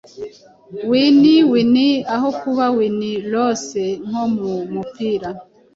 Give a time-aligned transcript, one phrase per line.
[0.89, 1.73] Win-win,
[2.13, 5.29] aho kuba win-lose nko mu mupira.